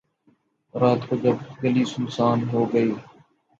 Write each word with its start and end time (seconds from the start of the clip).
رات 0.75 1.01
کو 1.07 1.15
جب 1.23 1.37
گلی 1.61 1.83
سنسان 1.93 2.37
ہو 2.49 2.61
گئی 2.73 2.91